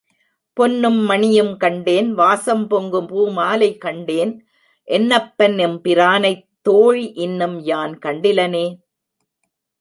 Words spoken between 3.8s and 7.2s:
கண்டேன் என்னப்பன் எம்பிரானைத் தோழி